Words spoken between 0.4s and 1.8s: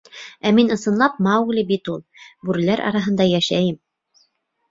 —Ә мин ысынлап Маугли